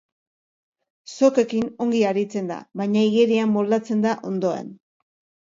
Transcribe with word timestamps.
Sokekin 1.15 1.67
ongi 1.85 2.01
aritzen 2.13 2.49
da, 2.53 2.57
baina 2.83 3.05
igerian 3.11 3.53
moldatzen 3.59 4.03
da 4.09 4.17
ondoen. 4.33 4.75